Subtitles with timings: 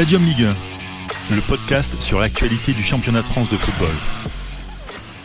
[0.00, 0.44] Stadium Ligue
[1.30, 3.94] 1, le podcast sur l'actualité du championnat de France de football.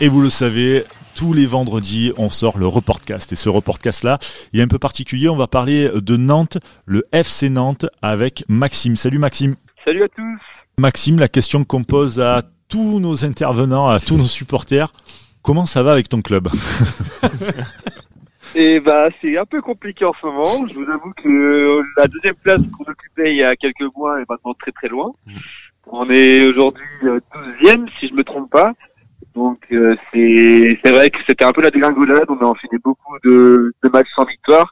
[0.01, 0.83] Et vous le savez,
[1.15, 3.31] tous les vendredis, on sort le reportcast.
[3.31, 4.19] Et ce reportcast-là,
[4.51, 5.29] il est un peu particulier.
[5.29, 8.97] On va parler de Nantes, le FC Nantes, avec Maxime.
[8.97, 9.55] Salut Maxime.
[9.85, 10.41] Salut à tous.
[10.77, 14.91] Maxime, la question qu'on pose à tous nos intervenants, à tous nos supporters,
[15.41, 16.49] comment ça va avec ton club?
[18.57, 20.65] Et bah c'est un peu compliqué en ce moment.
[20.65, 24.29] Je vous avoue que la deuxième place qu'on occupait il y a quelques mois est
[24.29, 25.11] maintenant très très loin.
[25.87, 28.71] On est aujourd'hui 12e si je me trompe pas.
[29.35, 32.29] Donc euh, c'est c'est vrai que c'était un peu la dégringolade.
[32.29, 34.71] On a enchaîné beaucoup de, de matchs sans victoire.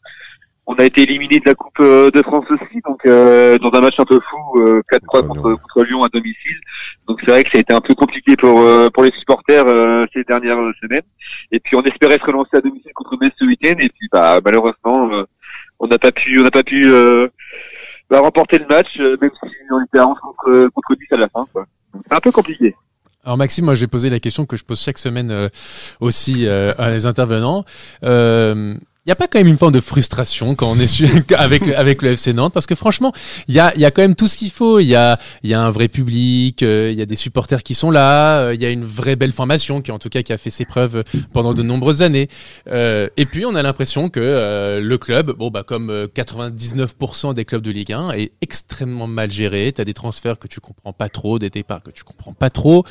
[0.66, 3.81] On a été éliminé de la Coupe euh, de France aussi, donc euh, dans un
[3.81, 6.58] match un peu fou, 4-3 contre, contre, Lyon à domicile.
[7.05, 8.63] Donc c'est vrai que ça a été un peu compliqué pour
[8.94, 9.66] pour les supporters
[10.13, 11.03] ces dernières semaines.
[11.52, 14.39] Et puis on espérait se relancer à domicile contre Metz ce week-end, et puis bah
[14.44, 15.09] malheureusement
[15.80, 16.89] on n'a pas pu on n'a pas pu
[18.09, 21.27] bah, remporter le match, même si on était à 11 contre contre 10 à la
[21.27, 21.45] fin.
[21.94, 22.73] C'est un peu compliqué.
[23.25, 25.50] Alors Maxime, moi j'ai posé la question que je pose chaque semaine
[26.00, 27.66] aussi à les intervenants.
[28.05, 28.75] Euh,
[29.06, 31.68] il n'y a pas quand même une forme de frustration quand on est sur, avec
[31.68, 32.54] avec le FC Nantes?
[32.54, 33.12] Parce que franchement
[33.50, 34.80] il y a y a quand même tout ce qu'il faut.
[34.80, 37.92] Il y a y a un vrai public il y a des supporters qui sont
[37.92, 40.50] là il y a une vraie belle formation qui en tout cas qui a fait
[40.50, 42.30] ses preuves pendant de nombreuses années.
[42.70, 47.45] Euh, et puis on a l'impression que euh, le club bon bah comme 99% des
[47.45, 49.72] clubs de Ligue 1 est extrêmement mal géré.
[49.76, 52.50] Tu as des transferts que tu comprends pas trop des départs que tu comprends pas
[52.50, 52.86] trop.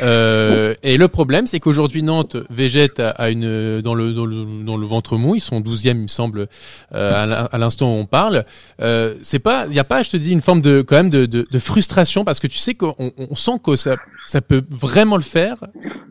[0.00, 4.76] Euh, et le problème c'est qu'aujourd'hui Nantes végète à une dans le dans le dans
[4.76, 5.34] le ventre mou.
[5.34, 6.48] Ils sont 12e, il me semble,
[6.94, 8.44] euh, à l'instant où on parle.
[8.80, 11.10] Euh, c'est pas, il n'y a pas, je te dis, une forme de quand même
[11.10, 15.22] de, frustration parce que tu sais qu'on on sent que ça, ça peut vraiment le
[15.22, 15.56] faire,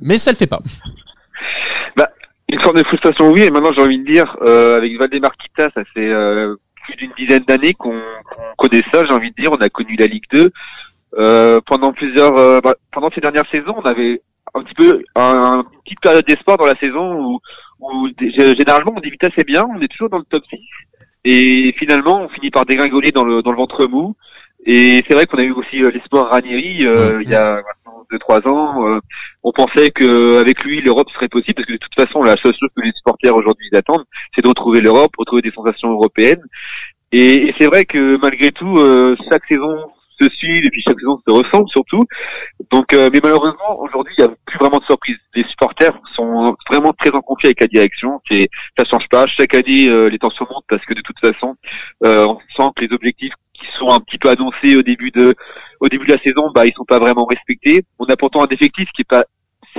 [0.01, 0.59] mais ça le fait pas.
[1.95, 2.09] Bah,
[2.49, 3.43] une forme de frustration, oui.
[3.43, 6.11] Et maintenant, j'ai envie de dire, euh, avec Valdemar Kita, ça fait
[6.83, 8.01] plus d'une dizaine d'années qu'on
[8.57, 9.05] connaît ça.
[9.05, 10.51] J'ai envie de dire, on a connu la Ligue 2
[11.17, 14.21] euh, pendant plusieurs, bah, pendant ces dernières saisons, on avait
[14.55, 17.39] un petit peu un, une petite période d'espoir dans la saison où
[17.79, 20.59] où généralement on débute assez bien, on est toujours dans le top 6
[21.25, 24.15] et finalement on finit par dégringoler dans le dans le ventre mou.
[24.67, 28.05] Et c'est vrai qu'on a eu aussi euh, l'espoir Ranieri euh, il y a maintenant
[28.11, 28.87] deux trois ans.
[28.87, 28.99] Euh,
[29.43, 32.53] on pensait que avec lui l'Europe serait possible parce que de toute façon la seule
[32.59, 36.41] chose que les supporters aujourd'hui attendent, c'est de retrouver l'Europe, retrouver des sensations européennes.
[37.11, 38.77] Et, et c'est vrai que malgré tout,
[39.29, 39.77] chaque saison
[40.19, 42.03] se suivent et puis chaque saison se ressemble surtout.
[42.71, 45.17] Donc, euh, mais malheureusement aujourd'hui il n'y a plus vraiment de surprise.
[45.35, 48.21] Les supporters sont vraiment très en conflit avec la direction.
[48.29, 49.27] C'est ça change pas.
[49.27, 51.55] Chaque année euh, les tensions montent parce que de toute façon
[52.05, 55.33] euh, on sent que les objectifs qui sont un petit peu annoncés au début de
[55.79, 57.83] au début de la saison, bah ils sont pas vraiment respectés.
[57.99, 59.25] On a pourtant un effectif qui est pas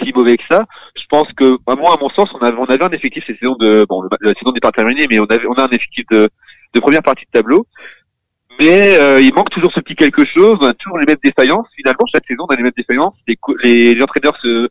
[0.02, 0.64] si mauvais que ça.
[0.94, 3.38] Je pense que, bah, moi, à mon sens, on avait, on avait un effectif cette
[3.38, 6.04] saison de, bon, la saison n'est pas terminée, mais on avait, on a un effectif
[6.10, 6.28] de,
[6.74, 7.66] de première partie de tableau
[8.58, 11.66] mais euh, il manque toujours ce petit quelque chose, on a toujours les mêmes défaillances.
[11.76, 13.14] Finalement, chaque saison, on a les mêmes défaillances.
[13.26, 13.36] Les,
[13.94, 14.68] les, entraîneurs se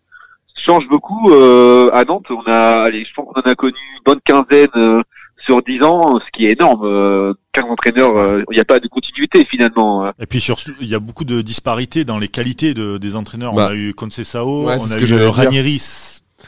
[0.55, 1.31] changent beaucoup.
[1.31, 4.67] Euh, à Nantes, on a, allez, je pense qu'on en a connu une bonne quinzaine
[4.75, 5.01] euh,
[5.45, 6.81] sur dix ans, ce qui est énorme.
[6.85, 10.11] Euh, 15 entraîneurs, euh, il n'y a pas de continuité finalement.
[10.19, 13.53] Et puis surtout, il y a beaucoup de disparités dans les qualités de, des entraîneurs.
[13.53, 13.67] on Bah.
[13.67, 15.33] a eu Concesao, Ouais, on a eu dire.
[15.33, 15.77] Ranieri,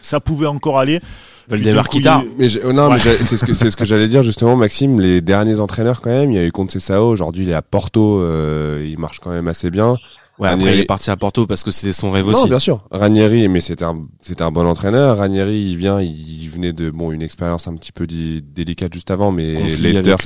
[0.02, 1.00] ça pouvait encore aller.
[1.48, 2.24] Valdemar Puis, Kita.
[2.38, 3.00] Mais j'ai- oh non, mais Ouais.
[3.02, 5.00] j'ai- c'est ce que c'est ce que j'allais dire justement, Maxime.
[5.00, 7.08] Les derniers entraîneurs quand même, il y a eu Conte Sao.
[7.10, 8.20] Aujourd'hui, il est à Porto.
[8.22, 9.96] euh, il marche quand même assez bien.
[10.40, 12.48] Ouais, après, il est parti à Porto parce que c'était son rêve Non, aussi.
[12.50, 12.84] bien sûr.
[12.92, 15.18] Ranieri, mais c'était un c'était un bon entraîneur.
[15.18, 19.10] Ranieri, il vient, il venait de bon une expérience un petit peu di- délicate juste
[19.10, 20.18] avant, mais Conflit Leicester, le-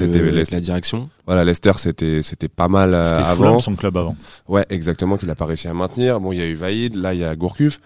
[0.44, 1.10] c'était la direction.
[1.26, 3.36] voilà, Leicester, c'était c'était pas mal euh, C'était avant.
[3.36, 4.18] Fulham, son club avant.
[4.50, 6.20] Ouais, exactement, qu'il a pas réussi à maintenir.
[6.20, 7.80] Bon, il y a eu Vaïd, là, il y a Gourcuff.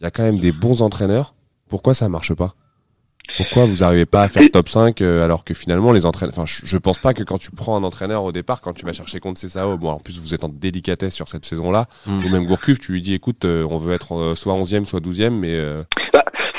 [0.00, 1.34] Il y a quand même des bons entraîneurs.
[1.70, 2.52] Pourquoi ça marche pas?
[3.42, 6.44] Pourquoi vous arrivez pas à faire top 5 euh, alors que finalement les entraîneurs, enfin,
[6.46, 9.20] je, pense pas que quand tu prends un entraîneur au départ, quand tu vas chercher
[9.20, 12.24] contre Sao, bon, en plus vous êtes en délicatesse sur cette saison-là, Mm.
[12.24, 15.00] ou même Gourcuff, tu lui dis, écoute, euh, on veut être euh, soit 11e, soit
[15.00, 15.82] 12e, mais euh,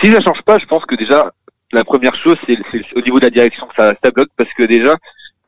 [0.02, 1.32] Si ça change pas, je pense que déjà
[1.74, 2.58] la première chose, c'est
[2.96, 4.96] au niveau de la direction que ça, ça bloque parce que déjà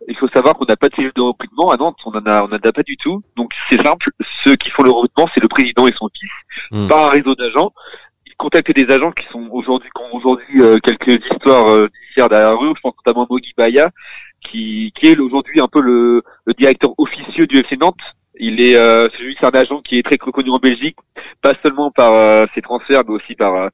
[0.08, 2.44] il faut savoir qu'on n'a pas de cellule de recrutement à Nantes, on en a,
[2.44, 3.24] on en a pas du tout.
[3.38, 4.10] Donc c'est simple,
[4.44, 6.30] ceux qui font le recrutement, c'est le président et son fils,
[6.72, 6.88] Hmm.
[6.88, 7.72] pas un réseau d'agents.
[8.34, 11.88] Ils contactent des agents qui sont aujourd'hui, qui ont aujourd'hui euh, quelques histoires euh,
[12.18, 12.74] derrière eux.
[12.76, 13.90] Je pense notamment à Mogi Baya,
[14.42, 18.00] qui, qui est aujourd'hui un peu le, le directeur officieux du FC Nantes.
[18.40, 20.98] Il est, euh, c'est un agent qui est très reconnu en Belgique,
[21.42, 23.68] pas seulement par euh, ses transferts, mais aussi par euh,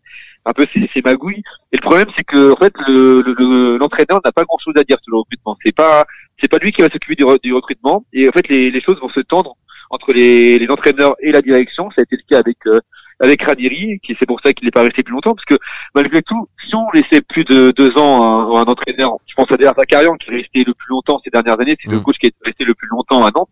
[0.45, 1.41] un peu ses, ses magouilles.
[1.71, 4.83] Et le problème, c'est que en fait, le, le- le- l'entraîneur n'a pas grand-chose à
[4.83, 5.55] dire sur le recrutement.
[5.63, 6.03] C'est pas,
[6.41, 8.03] c'est pas lui qui va s'occuper du, du recrutement.
[8.11, 9.55] Et en fait, les, les choses vont se tendre
[9.89, 11.89] entre les, les entraîneurs et la direction.
[11.91, 12.79] Ça a été le cas avec euh,
[13.21, 15.55] avec Ranieri, qui c'est pour ça qu'il n'est pas resté plus longtemps, parce que
[15.95, 18.23] malgré tout, si on laissait plus de deux ans
[18.55, 21.29] un, un entraîneur, je pense à Derrière Zakarian qui est resté le plus longtemps ces
[21.29, 22.03] dernières années, c'est le Mm.
[22.03, 23.49] coach qui est resté le plus longtemps à Nantes,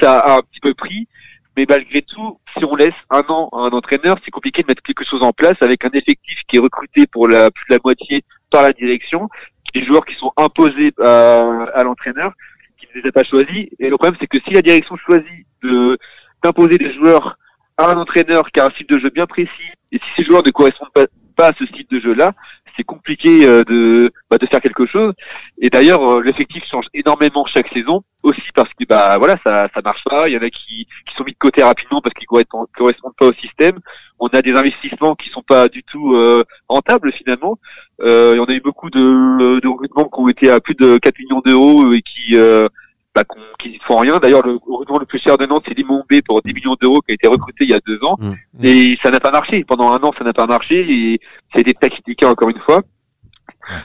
[0.00, 1.08] ça a un petit peu pris.
[1.56, 4.82] Mais malgré tout, si on laisse un an à un entraîneur, c'est compliqué de mettre
[4.82, 7.80] quelque chose en place avec un effectif qui est recruté pour la plus de la
[7.84, 9.28] moitié par la direction,
[9.74, 11.40] des joueurs qui sont imposés à,
[11.74, 12.32] à l'entraîneur,
[12.78, 13.66] qui ne les a pas choisis.
[13.80, 15.98] Et le problème, c'est que si la direction choisit de
[16.44, 17.36] d'imposer des joueurs
[17.78, 20.50] un entraîneur qui a un style de jeu bien précis, et si ces joueurs ne
[20.50, 21.04] correspondent pas,
[21.48, 22.32] à ce style de jeu-là,
[22.76, 25.12] c'est compliqué euh, de bah, de faire quelque chose.
[25.60, 29.80] Et d'ailleurs, euh, l'effectif change énormément chaque saison, aussi parce que bah voilà, ça ça
[29.84, 30.28] marche pas.
[30.28, 33.14] Il y en a qui qui sont mis de côté rapidement parce qu'ils correspondent, correspondent
[33.16, 33.78] pas au système.
[34.18, 37.56] On a des investissements qui sont pas du tout euh, rentables finalement.
[38.02, 40.98] Euh, et on a eu beaucoup de, de recrutements qui ont été à plus de
[40.98, 42.68] 4 millions d'euros et qui euh,
[43.14, 44.18] bah, qu'on- qui ne font rien.
[44.18, 47.00] D'ailleurs, le recrutement le plus cher de Nantes, c'est Limon B pour 10 millions d'euros
[47.00, 48.16] qui a été recruté il y a deux ans.
[48.20, 48.34] Mm.
[48.62, 49.64] Et ça n'a pas marché.
[49.64, 51.20] Pendant un an, ça n'a pas marché et
[51.52, 52.82] ça a été très critiqué encore une fois.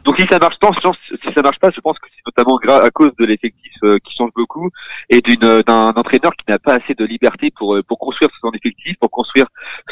[0.05, 2.89] Donc si ça marche pas, si ça marche pas, je pense que c'est notamment à
[2.89, 4.69] cause de l'effectif euh, qui change beaucoup
[5.09, 8.29] et d'une euh, d'un entraîneur qui n'a pas assez de liberté pour euh, pour construire
[8.39, 9.45] son effectif, pour construire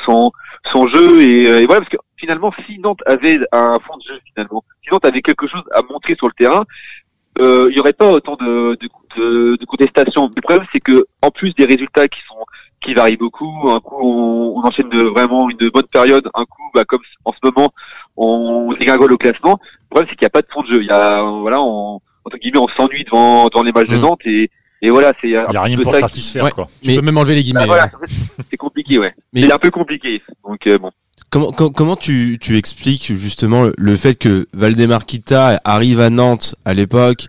[0.05, 0.31] son
[0.71, 4.03] son jeu et, euh, et voilà parce que finalement si Nantes avait un fond de
[4.03, 6.63] jeu finalement, si Nantes avait quelque chose à montrer sur le terrain,
[7.39, 10.29] euh, il y aurait pas autant de de, de, de contestations.
[10.35, 12.35] Le problème c'est que en plus des résultats qui sont
[12.83, 16.63] qui varient beaucoup, un coup on, on enchaîne de vraiment une bonne période, un coup
[16.73, 17.71] bah, comme en ce moment
[18.17, 19.59] on dégringole au classement.
[19.61, 20.81] Le problème c'est qu'il n'y a pas de fond de jeu.
[20.81, 24.01] Il y a voilà on entre guillemets on s'ennuie devant devant les matchs de Mm.
[24.01, 24.49] Nantes et
[24.83, 26.51] et voilà c'est Il n'y a rien pour satisfaire, Ouais.
[26.51, 26.67] quoi.
[26.81, 27.59] Tu Mais- peux même enlever les guillemets.
[27.61, 27.91] Bah, voilà,
[28.49, 29.13] c'est compliqué ouais.
[29.31, 30.21] Mais- C'est un peu compliqué.
[30.43, 30.89] Donc euh, bon.
[31.29, 36.09] Comment, com- comment tu, tu expliques justement le- le fait que Valdemar Kita arrive à
[36.09, 37.27] Nantes à l'époque,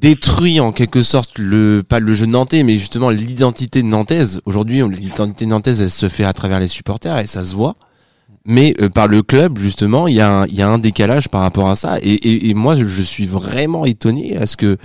[0.00, 4.40] détruit en quelque sorte le pas le jeu nantais, mais justement l'identité nantaise.
[4.44, 7.76] Aujourd'hui, l'identité nantaise, elle se fait à travers les supporters et ça se voit.
[8.44, 11.40] Mais euh, par le club, justement, il y, a un- y a un décalage par
[11.40, 11.96] rapport à ça.
[12.02, 14.76] Et, moi, je, suis vraiment étonné à ce que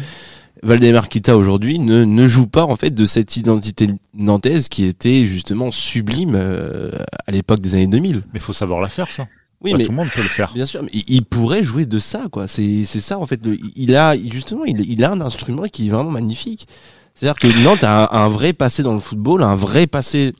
[0.63, 5.25] Valdemar Kita aujourd'hui ne, ne joue pas en fait de cette identité nantaise qui était
[5.25, 6.92] justement sublime euh,
[7.28, 8.24] à l'époque des années 2000.
[8.34, 9.28] Mais faut savoir la faire, ça.
[9.63, 10.52] Oui, Pas mais Tout le monde peut le faire.
[10.54, 12.48] Bien sûr, mais il, pourrait jouer de ça, quoi.
[12.48, 13.46] C'est c'est ça en fait.
[13.46, 16.68] Le, il a justement, il, il a un instrument qui est vraiment magnifique.
[17.13, 20.34] C'est-à-dire que Nantes a un, un vrai passé dans le football, un vrai passé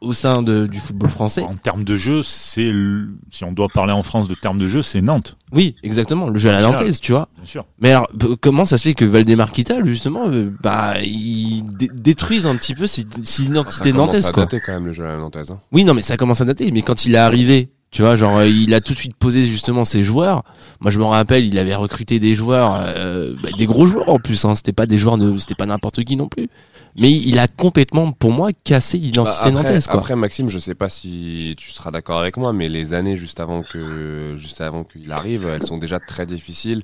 [0.00, 1.42] au sein de, du football français.
[1.42, 4.68] En termes de jeu, c'est le- si on doit parler en France de termes de
[4.68, 6.28] jeu, c'est Nantes, Oui, exactement.
[6.28, 7.28] Le jeu à la nantaise, tu vois.
[7.36, 7.64] bien sûr.
[7.80, 8.08] Mais alors,
[8.40, 12.74] comment ça se fait que Valdemar Kita, justement, euh, bah, il dé- détruise un petit
[12.74, 14.44] peu cette, cette Ça identité commence nantaise, à quoi.
[14.44, 15.50] dater quand même le jeu à la nantaise.
[15.50, 15.58] Hein.
[15.72, 16.70] Oui, non, mais ça commence à dater.
[16.70, 19.44] Mais quand il est arrivé, tu vois, genre, euh, il a tout de suite posé
[19.44, 20.44] justement ses joueurs.
[20.80, 24.18] Moi, je me rappelle, il avait recruté des joueurs, euh, bah, des gros joueurs en
[24.18, 24.44] plus.
[24.44, 24.54] Hein.
[24.54, 26.48] C'était pas des joueurs, de, c'était pas n'importe qui non plus.
[26.96, 30.00] Mais il a complètement, pour moi, cassé Bah, l'identité nantaise, quoi.
[30.00, 33.40] après, Maxime, je sais pas si tu seras d'accord avec moi, mais les années juste
[33.40, 36.82] avant que juste avant qu'il arrive, elles sont déjà très difficiles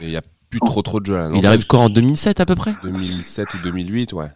[0.00, 1.88] et il y a plus trop trop de jeux à la il arrive quand en
[1.88, 2.74] 2007 à peu près?
[2.82, 4.26] 2007 ou 2008, ouais.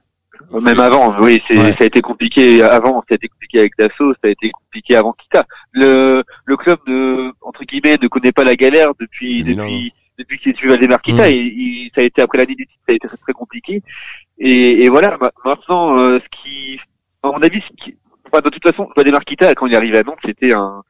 [0.62, 1.72] Même avant, oui, c'est, Ouais.
[1.72, 4.96] ça a été compliqué avant, ça a été compliqué avec Dassault, ça a été compliqué
[4.96, 5.44] avant Kita.
[5.72, 9.62] Le, le club de, entre guillemets, ne connaît pas la galère depuis, 2001.
[9.64, 11.32] depuis, depuis qu'il est suivi Valdemar Kita Mm.
[11.32, 13.82] et, il- ça a été après l'année du titre, ça a été très, très compliqué.
[14.38, 16.78] Et, et voilà, ma- maintenant, euh, ce qui,
[17.22, 17.96] à mon avis, ce qui,
[18.30, 20.82] enfin, de toute façon, Valdemar Kita, quand il est arrivé à Nantes, c'était un,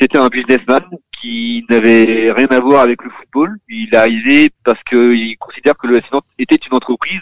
[0.00, 0.82] c'était un businessman
[1.20, 3.56] qui n'avait rien à voir avec le football.
[3.68, 7.20] Il est arrivé parce qu'il considère que le FC Nantes était une entreprise,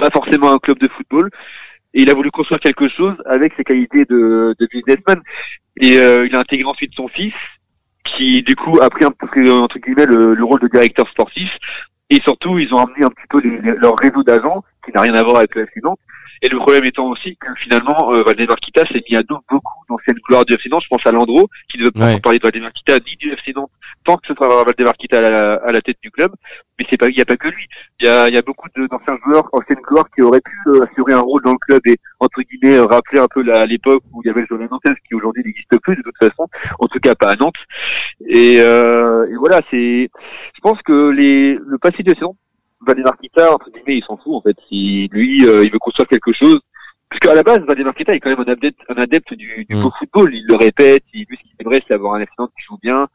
[0.00, 1.30] pas forcément un club de football.
[1.94, 5.20] Et il a voulu construire quelque chose avec ses qualités de, de businessman.
[5.80, 7.34] Et euh, il a intégré ensuite son fils,
[8.04, 11.50] qui du coup a pris un peu entre guillemets le, le rôle de directeur sportif.
[12.12, 15.00] Et surtout, ils ont amené un petit peu les- les- leur réseau d'agents, qui n'a
[15.02, 16.00] rien à voir avec le FC Nantes.
[16.42, 19.84] Et le problème étant aussi que finalement, euh, Valdemar Kita s'est mis à dos beaucoup
[19.88, 20.82] d'anciennes gloires du FC Nantes.
[20.82, 22.20] Je pense à Landreau, qui ne veut pas Ouais.
[22.20, 23.70] parler de Valdemar Kita ni du FC Nantes
[24.04, 26.32] tant que ce sera Valdemar Kita à la, à la tête du club.
[26.80, 27.66] Mais c'est pas, il n'y a pas que lui.
[28.00, 30.86] Il y a, il y a beaucoup d'anciens joueurs, anciennes gloires qui auraient pu euh,
[30.90, 34.02] assurer un rôle dans le club et entre guillemets euh, rappeler un peu la- l'époque
[34.12, 36.86] où il y avait le jeu nantaise qui aujourd'hui n'existe plus de toute façon, en
[36.88, 37.52] tout cas pas à Nantes.
[38.26, 40.08] Et, euh, et voilà, c'est,
[40.54, 42.34] je pense que les, le passé de saison,
[42.86, 44.56] Valdemar Kita, entre guillemets, il s'en fout en fait.
[44.70, 46.60] Si lui, euh, il veut construire quelque chose.
[47.10, 49.76] Parce qu'à la base, Valdemar Kita est quand même un adepte, un adepte du, du
[49.76, 49.82] Mm.
[49.82, 50.32] beau football.
[50.34, 51.02] Il le répète.
[51.12, 53.08] Il, lui, ce qu'il aimerait, c'est avoir un accident qui joue bien,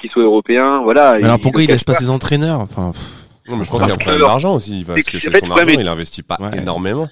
[0.00, 0.80] qui soit européen.
[0.82, 1.14] Voilà.
[1.18, 3.02] Mais Alors pourquoi il laisse pas ses entraîneurs Enfin, pff,
[3.48, 5.50] Non, mais je pense qu'il y a un problème d'argent aussi, parce que c'est son
[5.50, 6.58] argent, il investit pas Ouais.
[6.58, 7.08] énormément.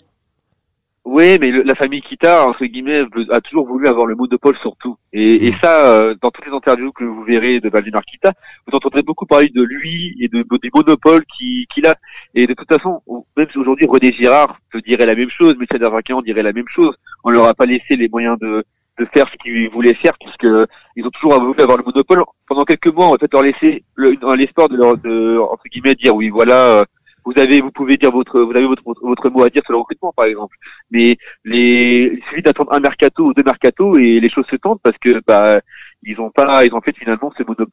[1.04, 4.76] Oui, mais le- la famille Kita, entre guillemets, a toujours voulu avoir le monopole sur
[4.76, 4.98] tout.
[5.14, 5.54] Et, et Mm.
[5.62, 8.32] ça, euh, dans toutes les interviews que vous verrez de Valdemar Kita,
[8.66, 11.94] vous entendrez beaucoup parler de lui et de, du monopole qui- qu'il a.
[12.34, 15.54] Et de toute façon, on- même si aujourd'hui René Girard peut dirait la même chose,
[15.58, 18.62] Michel Darvakian dirait la même chose, on leur a pas laissé les moyens de,
[18.98, 20.52] de faire ce qu'ils voulaient faire puisque
[20.96, 22.24] ils ont toujours voulu avoir le monopole.
[22.46, 26.28] Pendant quelques mois, va peut-être leur laisser l'espoir de leur, de, entre guillemets, dire oui,
[26.28, 26.84] voilà, euh,
[27.24, 29.78] vous avez, vous pouvez dire votre, vous avez votre, votre, mot à dire sur le
[29.78, 30.56] recrutement, par exemple.
[30.90, 34.80] Mais les, il suffit d'attendre un mercato ou deux mercato et les choses se tentent
[34.82, 35.60] parce que, bah,
[36.02, 37.66] ils ont pas, ils ont fait finalement ce, mono,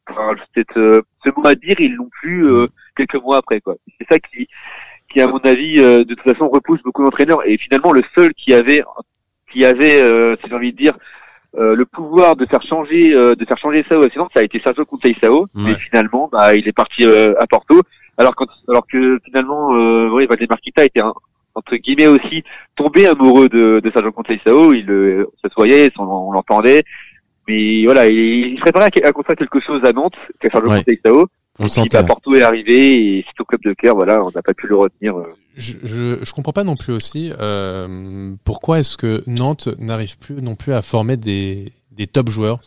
[0.54, 2.66] cette, euh, ce mot à dire, ils l'ont plus euh,
[2.96, 3.76] quelques mois après, quoi.
[3.98, 4.48] C'est ça qui,
[5.08, 7.46] qui à mon avis, euh, de toute façon, repousse beaucoup d'entraîneurs.
[7.46, 8.82] Et finalement, le seul qui avait,
[9.56, 10.94] qui avait, si j'ai envie de dire,
[11.56, 15.46] le pouvoir de faire changer, de faire changer ça, sinon ça a été Sergio Conceição,
[15.54, 17.80] mais finalement, bah, il est parti à Porto.
[18.18, 21.12] Alors, quand, alors que finalement, euh, oui, Valdemar était un,
[21.54, 22.44] entre guillemets aussi
[22.74, 24.72] tombé amoureux de, de Sergio Conceição.
[24.72, 26.82] Il euh, se voyait, on, on l'entendait,
[27.46, 30.70] mais voilà, il, il serait prêt à, à, construire quelque chose à Nantes, que Sergio
[30.70, 30.82] ouais.
[30.82, 31.26] Conceição.
[31.58, 34.42] On qui bah, Porto est arrivé et c'est au club de cœur, voilà, on n'a
[34.42, 35.14] pas pu le retenir.
[35.56, 40.42] Je, je, je comprends pas non plus aussi euh, pourquoi est-ce que Nantes n'arrive plus
[40.42, 42.60] non plus à former des, des top joueurs?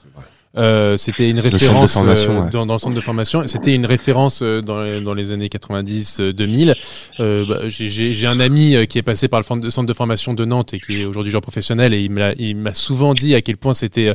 [0.58, 2.50] Euh, c'était une référence le euh, ouais.
[2.50, 3.46] dans, dans, le centre de formation.
[3.46, 6.76] C'était une référence euh, dans, les, dans les années 90-2000.
[7.20, 10.74] Euh, bah, J'ai un ami qui est passé par le centre de formation de Nantes
[10.74, 14.14] et qui est aujourd'hui joueur professionnel et il m'a souvent dit à quel point c'était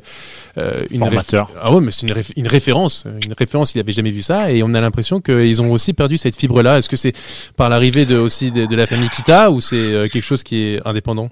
[0.91, 1.50] une formateur.
[1.61, 3.75] Ah ouais, mais c'est une, réf une, référence, une référence.
[3.75, 6.79] Il avait jamais vu ça et on a l'impression qu'ils ont aussi perdu cette fibre-là.
[6.79, 7.12] Est-ce que c'est
[7.57, 10.81] par l'arrivée de aussi de, de, la famille Kita ou c'est quelque chose qui est
[10.87, 11.29] indépendant?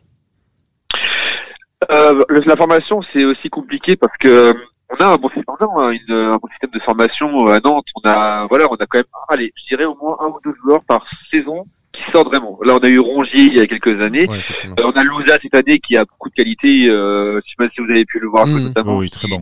[1.91, 4.55] Euh, la formation, c'est aussi compliqué parce que
[4.93, 7.87] on a un bon une, un bon système de formation à Nantes.
[8.03, 10.55] On a, voilà, on a quand même, allez, je dirais au moins un ou deux
[10.63, 12.59] joueurs par saison qui sortent vraiment.
[12.65, 14.27] Là, on a eu Rongier il y a quelques années.
[14.29, 16.89] Ouais, euh, on a Louza cette année qui a beaucoup de qualité.
[16.89, 18.59] Euh, je sais pas si vous avez pu le voir, mmh.
[18.61, 18.99] notamment.
[18.99, 19.41] Oui, très bon.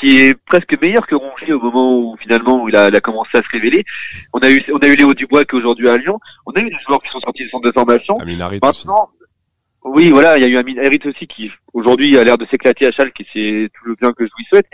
[0.00, 3.30] Qui est presque meilleur que Rongier au moment où finalement il a, il a commencé
[3.34, 3.84] à se révéler.
[4.32, 6.18] On a eu, on a eu Léo Dubois qui est aujourd'hui à Lyon.
[6.46, 8.16] On a eu des joueurs qui sont sortis du centre de formation.
[8.18, 9.10] Maintenant,
[9.84, 10.74] oui, voilà, il y a eu Amin
[11.06, 14.30] aussi qui aujourd'hui a l'air de s'éclater à Schalke c'est tout le bien que je
[14.36, 14.66] lui souhaite.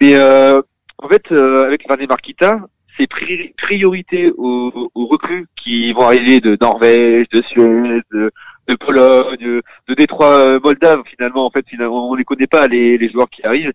[0.00, 0.60] Mais euh,
[0.98, 2.58] en fait, euh, avec Varney Marquita,
[2.96, 9.60] c'est pri priorité aux, aux, recrues qui vont arriver de Norvège, de Suède, de, Pologne,
[9.88, 11.02] de, Détroit Moldave.
[11.06, 13.72] Finalement, en fait, finalement, on ne connaît pas les, les joueurs qui arrivent.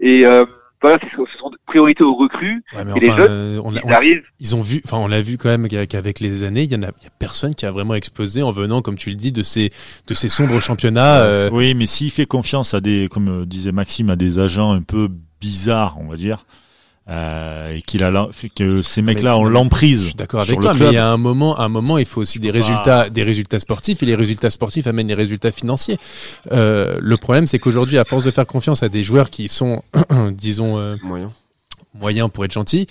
[0.00, 0.44] Et euh,
[0.82, 2.62] voilà, ce sont priorités aux recrues.
[2.74, 4.22] Ouais, mais et les jeunes, euh, on, ils on- arrivent.
[4.40, 6.82] ils ont vu, enfin, on l'a vu quand même qu'avec les années, il y en
[6.82, 9.32] a, il y a personne qui a vraiment explosé en venant, comme tu le dis,
[9.32, 9.70] de ces,
[10.06, 11.20] de ces sombres championnats.
[11.22, 14.72] euh, Oui, mais s'il fait confiance à des, comme euh, disait Maxime, à des agents
[14.72, 15.08] un peu
[15.40, 16.44] bizarres, on va dire,
[17.08, 20.00] euh, et qu'il a que ces mecs-là ont l'emprise.
[20.00, 22.20] Je suis d'accord avec toi, mais il y a un moment, un moment, il faut
[22.20, 25.98] aussi des pas- résultats, des résultats sportifs, et les résultats sportifs amènent les résultats financiers.
[26.52, 29.82] Euh, le problème, c'est qu'aujourd'hui, à force de faire confiance à des joueurs qui sont,
[30.32, 31.32] disons, euh, Moyen.
[31.94, 32.86] moyens pour être gentils,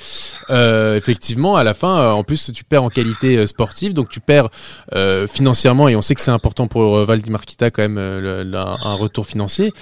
[0.50, 4.10] euh, effectivement, à la fin, euh, en plus, tu perds en qualité euh, sportive, donc
[4.10, 4.50] tu perds
[4.96, 8.44] euh, financièrement, et on sait que c'est important pour euh, Valdimar Kita quand même euh,
[8.44, 9.74] le- le- un retour financier.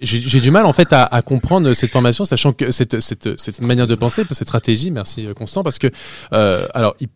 [0.00, 3.62] J'ai du mal en fait à, à comprendre cette formation, sachant que cette, cette, cette
[3.62, 5.88] manière de penser, cette stratégie, merci euh, Constant, parce que
[6.32, 7.08] euh, alors il-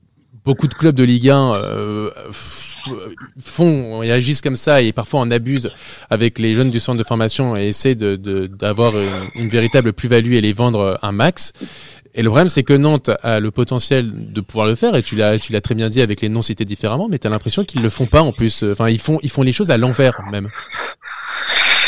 [0.45, 2.11] beaucoup de clubs de Ligue 1 euh,
[3.39, 5.71] font et agissent comme ça et parfois en abusent
[6.09, 9.93] avec les jeunes du centre de formation et essaient de de- d'avoir une, une véritable
[9.93, 11.53] plus-value et les vendre un max.
[12.15, 15.15] Et le problème, c'est que Nantes a le potentiel de pouvoir le faire, et tu
[15.15, 17.65] l'as, tu l'as très bien dit avec les noms cités différemment, mais tu as l'impression
[17.65, 18.65] qu'ils le font pas en plus.
[18.65, 20.49] Enfin, ils font, ils font les choses à l'envers même.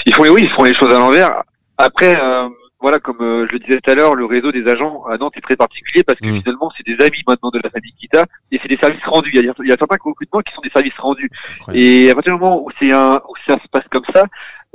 [0.07, 1.43] Ils font, oui, ils font les choses à l'envers.
[1.79, 2.49] Après, euh,
[2.81, 5.35] voilà, comme euh, je le disais tout à l'heure, le réseau des agents à Nantes
[5.37, 6.41] est très particulier parce que Mm.
[6.43, 9.31] finalement, c'est des amis maintenant de la famille Kita et c'est des services rendus.
[9.33, 11.31] Il y a, il y a certains recrutements qui sont des services rendus.
[11.61, 11.79] incroyable.
[11.87, 14.25] Et à partir du moment où c'est un, où ça se passe comme ça,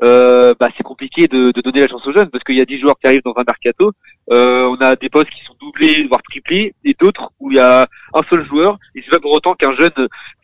[0.03, 2.65] euh, bah, c'est compliqué de, de donner la chance aux jeunes parce qu'il y a
[2.65, 3.91] 10 joueurs qui arrivent dans un mercato.
[4.31, 7.59] Euh, on a des postes qui sont doublés, voire triplés, et d'autres où il y
[7.59, 8.77] a un seul joueur.
[8.93, 9.91] Et c'est pas pour autant qu'un jeune,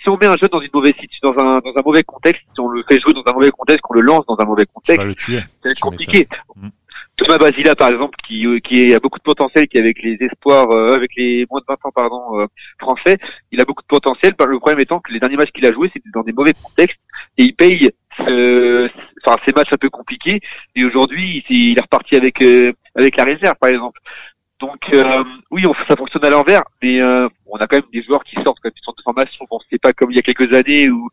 [0.02, 2.42] si on met un jeune dans une mauvaise situation, dans un, dans un mauvais contexte,
[2.54, 4.66] si on le fait jouer dans un mauvais contexte, qu'on le lance dans un mauvais
[4.66, 5.40] contexte, Tu
[5.82, 6.28] compliqué.
[6.56, 6.70] Mm.
[7.16, 10.18] Thomas Basila, par exemple, qui, euh, qui a beaucoup de potentiel, qui est avec les
[10.20, 12.48] espoirs, euh, avec les moins de 20 ans, pardon, euh,
[12.80, 13.18] français,
[13.52, 14.34] il a beaucoup de potentiel.
[14.40, 16.98] Le problème étant que les derniers matchs qu'il a joués, c'était dans des mauvais contextes,
[17.38, 17.92] et il paye
[18.28, 18.88] euh,
[19.26, 20.42] enfin, ces matchs un peu compliqués.
[20.76, 24.00] Et aujourd'hui, il, il est reparti avec euh, avec la réserve, par exemple.
[24.60, 28.04] Donc euh, oui, on, ça fonctionne à l'envers, mais euh, on a quand même des
[28.04, 29.46] joueurs qui sortent quand même centre de formation.
[29.50, 31.10] Bon, c'est pas comme il y a quelques années où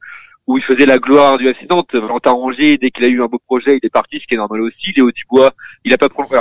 [0.46, 1.92] où il faisait la gloire du FC Nantes.
[1.92, 4.38] Valentin Rongier, dès qu'il a eu un beau projet, il est parti, ce qui est
[4.38, 4.92] normal aussi.
[4.96, 5.52] Léo Dubois,
[5.84, 6.34] il a pas prolongé.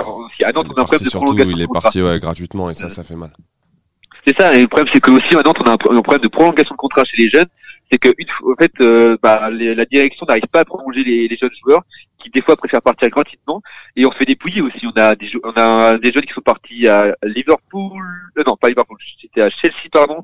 [0.44, 1.56] À Nantes, on a un problème de prolongation.
[1.56, 3.32] il est parti ouais, gratuitement et ça, ça fait mal.
[4.26, 6.28] C'est ça, et le problème c'est que aussi à Nantes on a un problème de
[6.28, 7.48] prolongation de contrat chez les jeunes,
[7.92, 11.04] c'est que une fois, en fait, euh, bah, les- la direction n'arrive pas à prolonger
[11.04, 11.82] les, les jeunes joueurs,
[12.20, 13.62] qui des fois préfèrent partir gratuitement,
[13.96, 14.86] et on se fait dépouiller aussi.
[14.86, 18.04] On a des, on a des jeunes qui sont partis à Liverpool,
[18.38, 20.22] euh, non pas Liverpool, c'était à Chelsea pardon.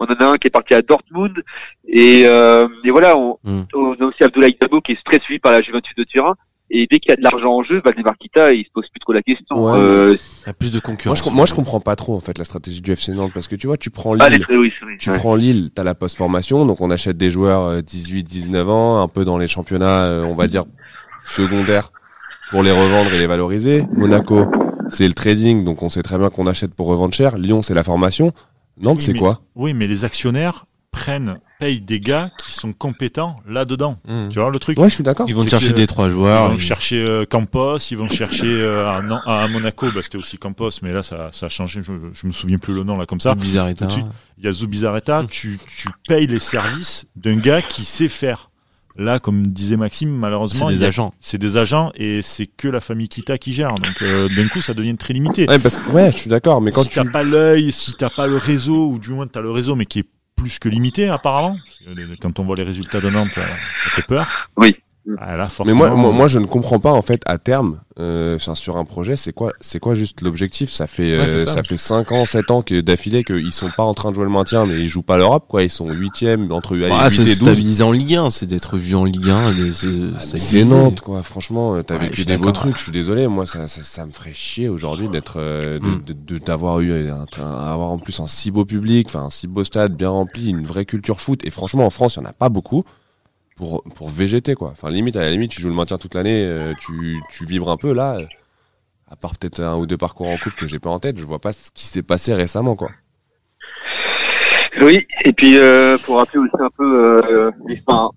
[0.00, 1.42] On en a un qui est parti à Dortmund,
[1.86, 3.62] et, euh, et voilà, on, Mm.
[3.74, 6.34] on a aussi Abdoulaye Dabo qui est très suivi par la Juventus de Turin.
[6.70, 8.98] Et dès qu'il y a de l'argent en jeu, Valdemar Kita, il se pose plus
[9.00, 9.54] trop la question.
[9.64, 11.24] Ouais, Euh, Il y a plus de Moi concurrence.
[11.24, 13.54] je, moi je comprends pas trop en fait la stratégie du FC Nantes parce que
[13.54, 14.96] tu vois tu prends ah, Lille, oui, c'est vrai.
[14.98, 15.16] tu Ouais.
[15.16, 19.24] prends Lille, t'as la post-formation donc on achète des joueurs euh, 18-19 ans un peu
[19.24, 20.64] dans les championnats euh, on va dire
[21.24, 21.92] secondaires
[22.50, 23.84] pour les revendre et les valoriser.
[23.92, 24.46] Monaco
[24.88, 27.38] c'est le trading donc on sait très bien qu'on achète pour revendre cher.
[27.38, 28.32] Lyon c'est la formation.
[28.78, 29.40] Nantes Oui, c'est quoi?
[29.54, 33.98] Oui, mais les actionnaires prennent, payent des gars qui sont compétents là-dedans.
[34.08, 34.28] Mmh.
[34.30, 35.26] Tu vois le truc Ouais je suis d'accord.
[35.28, 36.48] Ils vont chercher que- des trois Ils joueurs.
[36.48, 40.38] vont et- chercher euh, Campos, ils vont chercher euh, à, à Monaco, bah, c'était aussi
[40.38, 43.04] Campos, mais là ça, ça a changé, je, je me souviens plus le nom là
[43.06, 43.34] comme ça.
[43.38, 44.04] suite.
[44.38, 48.50] Il y a Zubizarreta, tu, tu payes les services d'un gars qui sait faire.
[48.98, 51.12] Là, comme disait Maxime, malheureusement, C'est des a- agents.
[51.20, 53.74] c'est des agents et c'est que la famille Kita qui gère.
[53.74, 55.46] Donc euh, d'un coup, ça devient très limité.
[55.46, 57.92] Ouais, parce que, ouais je suis d'accord mais quand si tu t'as pas l'œil, si
[57.92, 60.68] t'as pas le réseau, ou du moins t'as le réseau, mais qui est plus que
[60.68, 61.58] limité apparemment.
[62.20, 63.46] Quand on voit les résultats de Nantes, euh,
[63.84, 64.48] ça fait peur.
[64.56, 64.76] Oui.
[65.18, 68.38] Ah, là, Mais moi, moi, moi, je ne comprends pas en fait à terme euh,
[68.40, 70.68] sur un projet, c'est quoi, c'est quoi juste l'objectif?
[70.70, 71.54] Ça fait, Ouais, euh, ça.
[71.54, 71.62] ça.
[71.62, 74.30] fait cinq ans, 7 ans que d'affilée qu'ils sont pas en train de jouer le
[74.30, 75.62] maintien, mais ils jouent pas l'Europe, quoi.
[75.62, 77.34] Ils sont huitième entre allez, Ah, 8 c'est et 12.
[77.36, 79.50] stabiliser en Ligue 1, c'est d'être vu en Ligue 1.
[79.52, 80.64] et de se Mais C'est.
[80.64, 81.22] Nantes, quoi.
[81.22, 82.76] Franchement, euh, t'as Ouais, vécu des beaux trucs.
[82.76, 86.02] Je suis désolé, moi, ça, ça, ça me ferait chier aujourd'hui d'être, euh, de- Mm.
[86.04, 89.30] de- de- d'avoir eu, un, un- avoir en plus un si beau public, enfin un
[89.30, 91.40] si beau stade bien rempli, une vraie culture foot.
[91.44, 92.84] Et franchement, en France, il y en a pas beaucoup
[93.56, 94.70] pour pour végéter, quoi.
[94.70, 97.70] Enfin, limite à la limite, tu joues le maintien toute l'année, euh, tu tu vibres
[97.70, 98.16] un peu là.
[98.18, 98.26] euh,
[99.10, 101.24] À part peut-être un ou deux parcours en coupe que j'ai pas en tête, je
[101.24, 102.90] vois pas ce qui s'est passé récemment, quoi.
[104.80, 108.10] Oui, et puis euh, pour rappeler aussi un peu euh, l'histoire,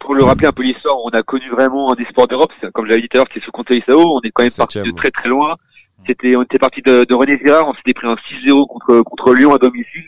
[0.00, 2.70] pour le rappeler un peu l'histoire, on a connu vraiment un des sports d'Europe, c'est-
[2.72, 4.78] comme j'avais dit tout à l'heure, c'était sous Conseil Sao, on est quand même parti
[4.78, 5.56] de très très loin.
[6.06, 9.34] C'était, on était parti de, de René Girard, on s'était pris un 6-0 contre contre
[9.34, 10.04] Lyon à domicile.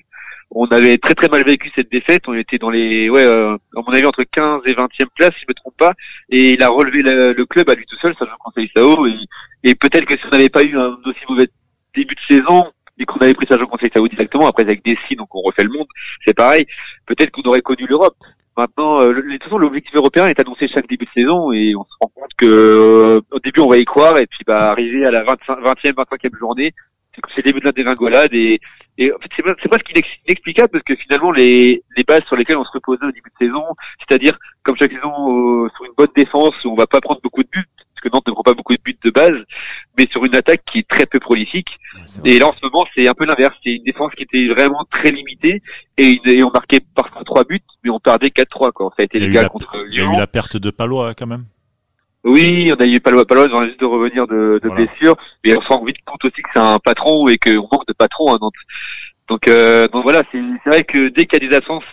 [0.55, 2.25] On avait très très mal vécu cette défaite.
[2.29, 5.41] On était dans les, ouais, euh, à mon avis entre 15 et 20e place, si
[5.43, 5.93] je me trompe pas.
[6.29, 9.07] Et il a relevé le, le club à lui tout seul, ça joue Conseil Sao.
[9.65, 11.49] Et, peut-être que si on n'avait pas eu un aussi mauvais
[11.95, 15.17] début de saison et qu'on avait pris ça au Conseil Sao directement, après avec Dessy,
[15.17, 15.87] donc on refait le monde,
[16.25, 16.67] c'est pareil.
[17.07, 18.17] Peut-être qu'on aurait connu l'Europe.
[18.59, 21.75] Maintenant, euh, le- de toute façon, l'objectif européen est annoncé chaque début de saison et
[21.75, 24.71] on se rend compte que euh, au début on va y croire et puis bah
[24.71, 26.75] arriver à la 25, 20e, 25e journée,
[27.15, 28.61] c'est le début de la dégringolade et,
[28.99, 29.55] et en fait c'est pas,
[29.87, 33.13] c'est inex- inexplicable parce que finalement les, les bases sur lesquelles on se reposait au
[33.13, 33.65] début de saison,
[33.99, 37.43] c'est-à-dire comme chaque saison euh, sur une bonne défense où on va pas prendre beaucoup
[37.43, 39.39] de buts parce que Nantes ne prend pas beaucoup de buts de base,
[39.97, 41.79] mais sur une attaque qui est très peu prolifique.
[42.25, 43.55] Et là, en ce moment, c'est un peu l'inverse.
[43.65, 45.63] C'est une défense qui était vraiment très limitée
[45.99, 48.73] et, on marquait parfois trois buts, mais on perdait 4-3.
[48.73, 48.91] Quoi.
[48.97, 51.27] Ça a été le cas contre il y a eu la perte de Palois quand
[51.27, 51.45] même.
[52.25, 53.27] Oui, on a eu Palois.
[53.27, 54.85] Palois vient juste de revenir de, de Voilà.
[54.85, 57.87] blessure, mais on se rend vite compte aussi que c'est un patron et qu'on manque
[57.89, 58.55] de patron à Nantes.
[59.29, 61.85] Donc, euh, donc voilà, c'est vrai que dès qu'il y a des absences,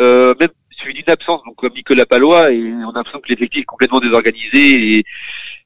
[0.00, 3.62] euh, même suivi d'une absence, donc comme Nicolas Palois, et on a l'impression que l'effectif
[3.62, 5.04] est complètement désorganisé et,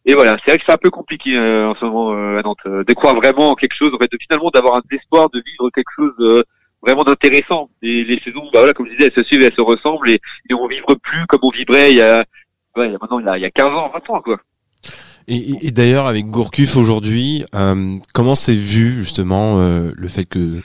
[0.07, 2.43] et voilà, c'est vrai que c'est un peu compliqué euh, en ce moment euh, à
[2.43, 5.29] Nantes euh, de croire vraiment en quelque chose, en fait, de finalement d'avoir un espoir
[5.31, 6.43] de vivre quelque chose euh,
[6.81, 7.69] vraiment d'intéressant.
[7.83, 10.21] Et les saisons, bah voilà, comme je disais, elles se suivent, elles se ressemblent et,
[10.49, 12.25] et on vivre plus comme on vibrait il y a,
[12.77, 14.37] ouais, maintenant il y a, il y a 15 ans, 20 ans quoi.
[15.29, 20.61] Et, d'ailleurs, avec Gourcuff aujourd'hui, euh, comment c'est vu justement euh, le fait que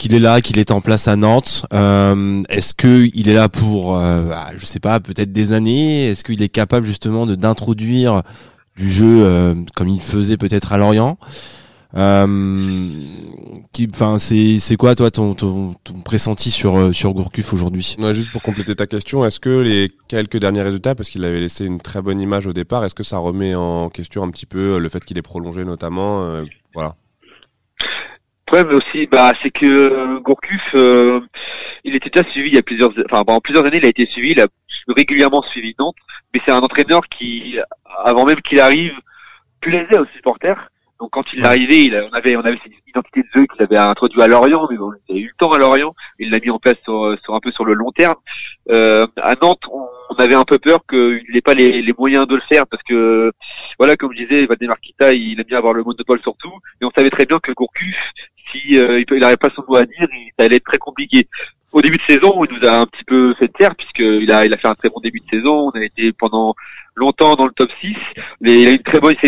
[0.00, 3.50] qu'il est là, qu'il est en place à Nantes euh, Est-ce que il est là
[3.50, 6.08] pour, euh, ah, je sais pas, peut-être des années?
[6.08, 8.22] Est-ce qu'il est capable justement de d'introduire
[8.76, 11.18] du jeu euh, comme il faisait peut-être à Lorient?
[11.96, 12.26] Euh,
[13.72, 17.96] qui, enfin, c'est c'est quoi toi ton, ton, ton pressenti sur euh, sur Gourcuff aujourd'hui?
[18.00, 21.40] Ouais, juste pour compléter ta question, est-ce que les quelques derniers résultats, parce qu'il avait
[21.40, 24.46] laissé une très bonne image au départ, est-ce que ça remet en question un petit
[24.46, 26.94] peu le fait qu'il est prolongé notamment euh, Voilà.
[27.80, 31.20] Le problème aussi, bah, c'est que euh, Gourcuff, euh,
[31.84, 34.06] il était déjà suivi il y a plusieurs, enfin pendant plusieurs années, il a été
[34.06, 34.46] suivi, il a
[34.88, 35.96] régulièrement suivi Nantes,
[36.34, 37.58] mais c'est un entraîneur qui,
[38.04, 38.94] avant même qu'il arrive,
[39.60, 40.69] plaisait aux supporters.
[41.00, 43.46] Donc quand il est arrivé, il a- on avait, on avait cette identité de jeu
[43.46, 46.30] qu'il avait introduit à Lorient, mais bon, il a eu le temps à Lorient, il
[46.30, 48.16] l'a mis en place sur, sur un peu sur le long terme.
[48.70, 52.26] Euh, à Nantes, on, on avait un peu peur qu'il n'ait pas les, les moyens
[52.28, 53.32] de le faire parce que,
[53.78, 56.84] voilà, comme je disais, Valdemar Kita, il aime bien avoir le monopole sur tout, et
[56.84, 57.96] on savait très bien que Gourcuff,
[58.52, 61.26] si euh, il n'avait pas son mot à dire, il- ça allait être très compliqué.
[61.72, 64.52] Au début de saison, il nous a un petit peu fait taire puisqu'il a, il
[64.52, 65.70] a fait un très bon début de saison.
[65.72, 66.56] On a été pendant
[67.00, 67.96] longtemps dans le top 6.
[68.40, 69.20] Mais il a une très bonne, il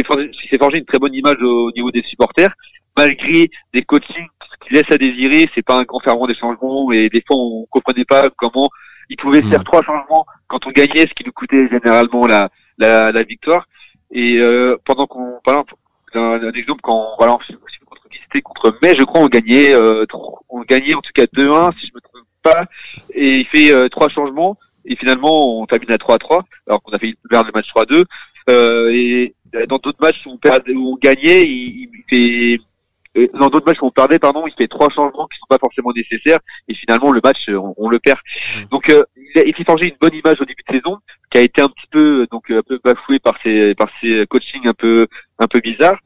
[0.51, 2.53] s'est forgé, une très bonne image au niveau des supporters,
[2.97, 4.29] malgré des coachings
[4.65, 5.49] qui laissent à désirer.
[5.55, 8.69] C'est pas un grand ferment des changements et des fois on comprenait pas comment
[9.09, 13.13] il pouvait faire trois changements quand on gagnait, ce qui nous coûtait généralement la, la,
[13.13, 13.67] la victoire.
[14.11, 15.75] Et euh, pendant qu'on, par exemple,
[16.15, 17.39] un, un exemple quand voilà,
[17.87, 20.05] contre qui c'était, contre Mai, je crois, on gagnait, euh,
[20.49, 22.67] on gagnait en tout cas 2-1 si je me trompe pas.
[23.15, 26.99] Et il fait euh, trois changements et finalement on termine à 3-3 alors qu'on a
[26.99, 28.05] fait vers le match 3-2.
[28.51, 29.35] Euh, et
[29.69, 32.63] dans d'autres matchs où on, perdait, où on gagnait, il, il fait
[33.17, 35.59] euh, dans d'autres matchs où on perdait, pardon, il fait trois changements qui sont pas
[35.59, 38.19] forcément nécessaires et finalement le match on, on le perd.
[38.71, 40.99] Donc euh, il a été forgé une bonne image au début de saison
[41.31, 44.67] qui a été un petit peu donc un peu bafoué par ses par ses coachings
[44.67, 45.07] un peu
[45.39, 45.99] un peu bizarres.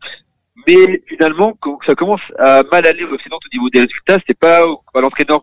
[0.67, 4.65] Mais finalement, quand ça commence à mal aller au au niveau des résultats, c'est pas
[4.95, 5.43] à l'entraîneur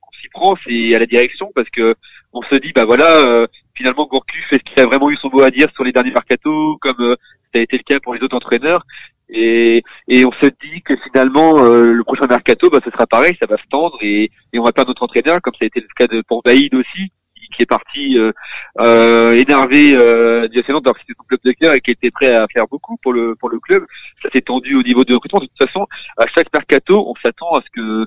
[0.00, 1.94] qu'on s'y prend, c'est à la direction parce que
[2.32, 5.42] on se dit bah voilà euh, finalement Gourcuff est-ce qu'il a vraiment eu son mot
[5.42, 7.16] à dire sur les derniers mercato comme euh,
[7.52, 8.84] ça a été le cas pour les autres entraîneurs?
[9.32, 13.36] Et, et on se dit que finalement euh, le prochain mercato bah ce sera pareil
[13.40, 15.80] ça va se tendre et, et on va perdre notre entraîneur comme ça a été
[15.80, 17.12] le cas de pour Baïd aussi
[17.54, 18.32] qui est parti euh,
[18.80, 22.46] euh, énervé euh, du Nantes alors que club de cœur et qui était prêt à
[22.52, 23.84] faire beaucoup pour le pour le club.
[24.22, 25.40] Ça s'est tendu au niveau de recrutement.
[25.40, 28.06] De toute façon, à chaque mercato, on s'attend à ce que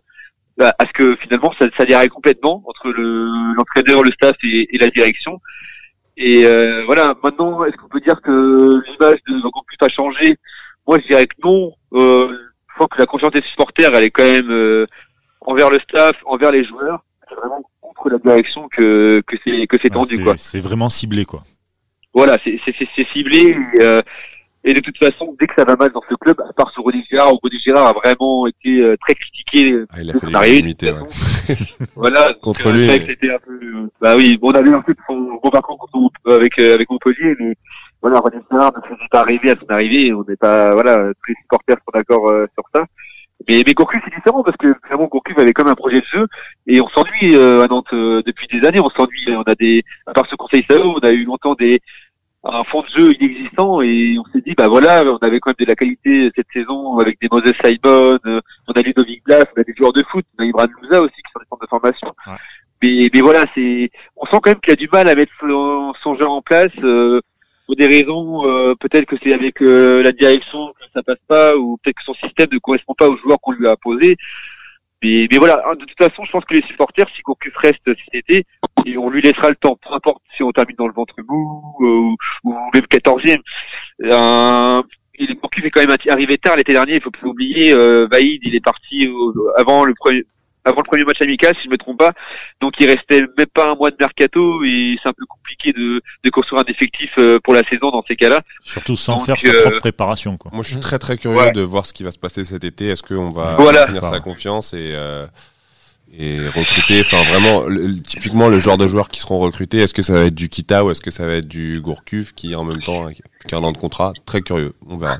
[0.60, 4.78] à ce que finalement ça, ça déraille complètement entre le l'entraîneur, le staff et, et,
[4.78, 5.40] la direction.
[6.16, 10.38] Et euh, voilà, maintenant, est-ce qu'on peut dire que l'image de Gourcuff a changé?
[10.88, 11.74] Moi, je dirais que non.
[11.94, 12.38] Euh,
[12.70, 14.86] je crois que la confiance des supporters, elle est quand même euh,
[15.42, 17.04] envers le staff, envers les joueurs.
[17.30, 20.34] C'est vraiment contre la direction que que c'est que c'est tendu Ouais, quoi.
[20.38, 21.44] C'est vraiment ciblé quoi.
[22.14, 23.58] Voilà, c'est c'est c'est- c'est ciblé.
[23.76, 24.02] Et, euh,
[24.64, 26.84] et de toute façon, dès que ça va mal dans ce club, à part sur
[26.84, 29.78] Rodi Gérard, où Rodi Gérard a vraiment été euh, très critiqué.
[29.92, 31.66] Ah, il a de fait son arrivée, l'unanimité, de toute façon.
[31.96, 32.34] voilà.
[32.42, 33.54] Contre donc, lui, mais- c'était un peu.
[33.62, 36.58] euh, Bah oui, bon, on avait un peu son bon parcours contre Mont- euh, avec
[36.60, 37.56] euh, avec Montpellier, mais
[38.02, 40.14] voilà, Rodi Gérard ne faisait pas arriver à son arrivée.
[40.14, 42.86] On n'est pas, voilà, tous les supporters sont d'accord euh, sur ça.
[43.50, 46.06] Mais, mais Gourcuff, c'est différent parce que vraiment Gourcuff avait quand même un projet de
[46.06, 46.26] jeu
[46.68, 48.80] et on s'ennuie euh, à Nantes euh, depuis des années.
[48.80, 49.26] On s'ennuie.
[49.36, 51.82] On a des, à part ce Conseil Sao, on a eu longtemps des
[52.44, 55.66] un fond de jeu inexistant et on s'est dit bah voilà, on avait quand même
[55.66, 59.62] de la qualité cette saison avec des Moses Simon, euh, on a Ludovic Blas, on
[59.62, 61.70] a des joueurs de foot, on a Ibrahim Louza aussi qui sont des centres de
[61.70, 62.08] formation.
[62.28, 62.34] Ouais.
[62.82, 65.94] Mais, mais voilà, c'est, on sent quand même qu'il a du mal à mettre son,
[66.04, 66.72] son jeu en place.
[66.84, 67.22] euh,
[67.66, 71.56] pour des raisons, euh, peut-être que c'est avec euh, la direction que ça passe pas,
[71.56, 74.18] ou peut-être que son système ne correspond pas aux joueurs qu'on lui a posés.
[75.04, 77.82] Mais, mais voilà, hein, de toute façon, je pense que les supporters, si Gourcuff reste
[77.86, 78.46] cet été,
[78.98, 81.86] on lui laissera le temps, peu importe si on termine dans le ventre mou euh,
[81.86, 83.40] ou, ou même 14e.
[84.04, 84.82] Euh,
[85.20, 87.74] est quand même arrivé tard l'été dernier, il faut pas l'oublier.
[87.74, 89.08] Euh, Vaïd, il est parti
[89.58, 90.24] avant le premier
[90.66, 92.12] avant le premier match amical, si je me trompe pas.
[92.62, 96.02] Donc il restait même pas un mois de mercato et c'est un peu compliqué de,
[96.24, 98.42] de construire un effectif euh, pour la saison dans ces cas-là.
[98.64, 100.52] Surtout sans Donc, faire sa euh, propre préparation quoi.
[100.54, 101.52] Moi, je suis très très curieux Ouais.
[101.52, 102.88] de voir ce qui va se passer cet été.
[102.90, 103.86] Est-ce qu'on va Voilà.
[103.86, 105.28] tenir sa confiance et euh,
[106.16, 109.80] et recruter, enfin vraiment, le- typiquement le genre de joueurs qui seront recrutés.
[109.80, 112.34] Est-ce que ça va être du Kita ou est-ce que ça va être du Gourcuff
[112.36, 113.08] qui en même temps
[113.48, 114.14] qui a un an de contrat?
[114.26, 114.74] Très curieux.
[114.88, 115.18] On verra.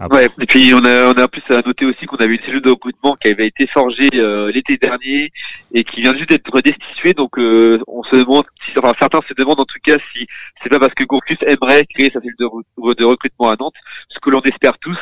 [0.00, 0.16] Ah bon.
[0.16, 0.28] Ouais.
[0.40, 2.62] Et puis on a, on a en plus à noter aussi qu'on avait une cellule
[2.62, 5.32] de recrutement qui avait été forgée euh, l'été dernier
[5.72, 7.12] et qui vient juste d'être destituée.
[7.12, 10.26] Donc euh, on se demande, si, enfin certains se demandent en tout cas si
[10.62, 13.74] c'est pas parce que Gourcuff aimerait créer sa cellule de, de recrutement à Nantes,
[14.08, 14.98] ce que l'on espère tous.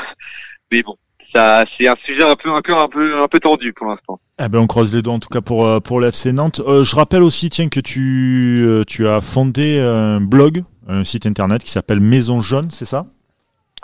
[0.71, 0.97] Mais bon,
[1.35, 4.21] ça c'est un sujet un peu encore un peu un peu tendu pour l'instant.
[4.43, 6.61] Eh ben on croise les doigts en tout cas pour euh, pour l'FC Nantes.
[6.67, 11.27] Euh, je rappelle aussi tiens que tu euh, tu as fondé un blog, un site
[11.27, 13.07] internet qui s'appelle Maison Jaune, c'est ça?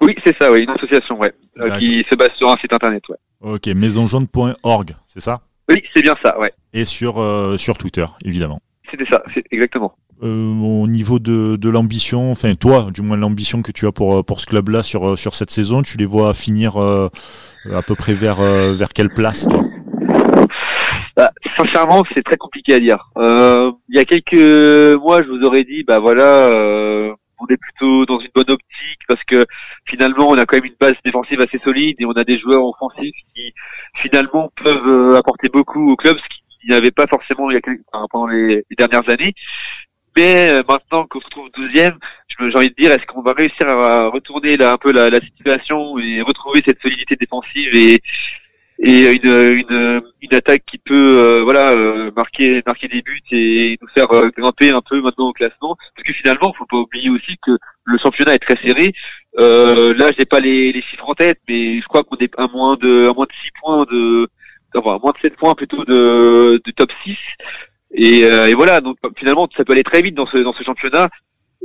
[0.00, 3.02] Oui, c'est ça, oui, une association, ouais, euh, qui se base sur un site internet,
[3.08, 3.16] ouais.
[3.42, 5.40] OK, maisonjaune.org, c'est ça?
[5.68, 6.52] Oui, c'est bien ça, ouais.
[6.72, 8.60] Et sur euh, sur Twitter évidemment.
[8.90, 9.94] C'était ça, c'est exactement.
[10.22, 14.16] Euh, au niveau de, de l'ambition, enfin toi, du moins l'ambition que tu as pour
[14.16, 17.08] euh, pour ce club-là sur sur cette saison, tu les vois finir euh,
[17.72, 18.42] à peu près vers
[18.74, 19.62] vers quelle place toi?
[21.16, 23.10] Bah, sincèrement, c'est très compliqué à dire.
[23.18, 27.56] Euh, il y a quelques mois, je vous aurais dit, bah voilà, euh, on est
[27.56, 29.44] plutôt dans une bonne optique parce que
[29.86, 32.64] finalement, on a quand même une base défensive assez solide et on a des joueurs
[32.64, 33.52] offensifs qui
[33.94, 37.56] finalement peuvent euh, apporter beaucoup au club, ce qu'il n'y avait pas forcément il y
[37.56, 39.34] a quelques- enfin, pendant les, dernières années.
[40.16, 41.96] Mais euh, maintenant qu'on se trouve 12e,
[42.28, 44.92] je me- j'ai envie de dire, est-ce qu'on va réussir à retourner là un peu
[44.92, 48.00] la, la situation et retrouver cette solidité défensive et
[48.82, 53.76] et une, une, une attaque qui peut euh, voilà euh, marquer marquer des buts et
[53.80, 55.76] nous faire euh, grimper un peu maintenant au classement.
[55.94, 57.52] Parce que finalement faut pas oublier aussi que
[57.84, 58.92] le championnat est très serré.
[59.38, 62.46] Euh, là j'ai pas les, les chiffres en tête mais je crois qu'on est à
[62.48, 64.28] moins de à moins de 6 points de
[64.74, 67.16] enfin moins de 7 points plutôt de, de top 6
[67.92, 70.64] et, euh, et voilà donc finalement ça peut aller très vite dans ce dans ce
[70.64, 71.08] championnat.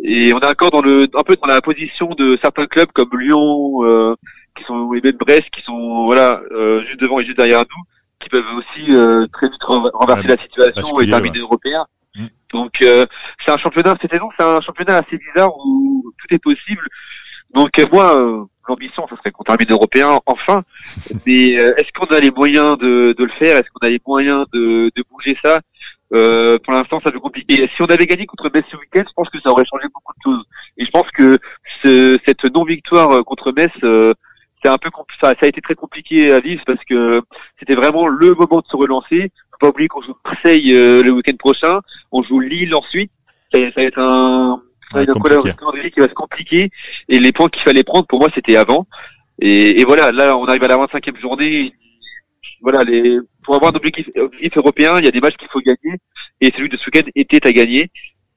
[0.04, 3.10] Et on est encore dans le un peu dans la position de certains clubs comme
[3.18, 4.16] Lyon euh,
[4.56, 7.84] qui sont et même Brest qui sont voilà euh, juste devant et juste derrière nous
[8.20, 11.86] qui peuvent aussi euh, très vite ren- renverser Ouais, la situation et terminer européen.
[12.16, 12.28] Mm.
[12.54, 13.06] Donc euh,
[13.44, 16.88] c'est un championnat cette saison, c'est un championnat assez bizarre où tout est possible.
[17.54, 20.60] Donc euh, moi euh, l'ambition ce serait qu'on termine européen enfin,
[21.26, 23.58] mais euh, est-ce qu'on a les moyens de, de le faire?
[23.58, 25.60] Est-ce qu'on a les moyens de, de bouger ça?
[26.14, 27.68] Euh, pour l'instant, ça peut compliqué.
[27.76, 30.14] Si on avait gagné contre Metz ce week-end, je pense que ça aurait changé beaucoup
[30.14, 30.46] de choses.
[30.78, 31.40] Et je pense que
[31.84, 33.74] ce, cette non-victoire contre Metz,
[34.66, 34.90] c'est un peu
[35.22, 37.22] ça, ça a été très compliqué à vivre parce que
[37.60, 39.32] c'était vraiment le moment de se relancer.
[39.52, 43.12] Faut pas oublier qu'on joue Marseille le week-end prochain, on joue Lille ensuite.
[43.54, 44.60] Ça, ça va être un,
[44.94, 45.54] un compliqué.
[45.58, 46.72] calendrier qui va se compliquer.
[47.10, 48.88] Et les points qu'il fallait prendre, pour moi, c'était avant.
[49.40, 51.74] Et, et voilà, là, on arrive à la 25e journée.
[52.62, 55.60] Voilà, les, pour avoir un objectif, objectif européen, il y a des matchs qu'il faut
[55.60, 55.98] gagner.
[56.42, 57.92] Et celui de ce week-end était à gagner.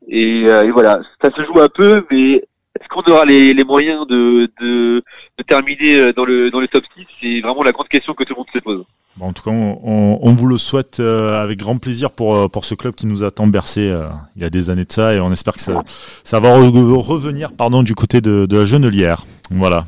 [0.09, 2.43] Et, euh, et voilà, ça se joue un peu, mais
[2.81, 5.03] est-ce qu'on aura les, les moyens de, de,
[5.39, 8.25] de terminer euh, dans le, dans le top 6 C'est vraiment la grande question que
[8.25, 8.85] tout le monde se pose.
[9.17, 12.37] Bon, en tout cas, on, on- on vous le souhaite euh, avec grand plaisir pour,
[12.37, 14.85] euh, pour ce club qui nous a tant bercé euh, il y a des années
[14.85, 15.83] de ça et on espère que ça,
[16.23, 19.25] ça va re- revenir pardon, du côté de, de la Genelière.
[19.51, 19.85] Voilà.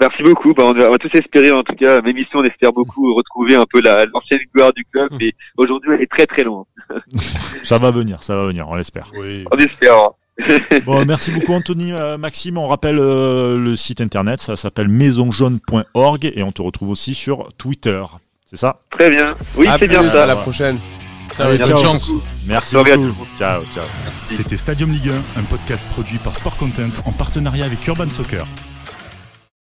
[0.00, 0.54] Merci beaucoup.
[0.54, 3.14] Bah, on, va, on va tous espérer, en tout cas, même ici, on espère beaucoup
[3.14, 5.10] retrouver un peu la- l'ancienne gloire du club.
[5.20, 6.64] Mais aujourd'hui, elle est très très loin.
[7.62, 9.12] Ça va venir, ça va venir, on l'espère.
[9.16, 9.44] Oui.
[9.52, 10.08] On espère.
[10.84, 12.58] Bon, merci beaucoup Anthony, euh, Maxime.
[12.58, 17.48] On rappelle euh, le site internet, ça s'appelle maisonjaune.org et on te retrouve aussi sur
[17.58, 18.02] Twitter.
[18.46, 18.80] C'est ça?
[18.90, 19.34] Très bien.
[19.56, 20.24] Oui, À c'est bien ça.
[20.24, 20.78] À la prochaine.
[21.38, 21.78] Allez, bonne ciao.
[21.78, 22.12] chance.
[22.46, 23.14] Merci beaucoup.
[23.38, 23.84] Ciao, ciao.
[24.28, 28.46] C'était Stadium Ligue 1, un podcast produit par Sport Content en partenariat avec Urban Soccer.